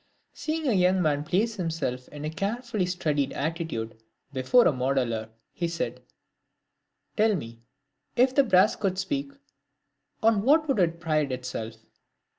Seeing 0.33 0.67
a 0.67 0.73
young 0.73 0.99
man 0.99 1.23
place 1.23 1.53
himself 1.57 2.07
in 2.07 2.25
a 2.25 2.29
carefully 2.31 2.87
studied 2.87 3.33
attitude 3.33 4.01
before 4.33 4.67
a 4.67 4.71
modeller, 4.73 5.29
he 5.53 5.67
said, 5.67 6.01
"Tell 7.15 7.35
me, 7.35 7.61
if 8.15 8.33
the 8.33 8.43
brass 8.43 8.75
could 8.75 8.97
speak, 8.97 9.31
on 10.23 10.41
what 10.41 10.67
would 10.67 10.79
it 10.79 10.99
pride 10.99 11.31
itself?" 11.31 11.75